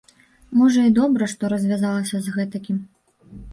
[0.61, 2.83] Можа і добра, што развязалася з гэтакім.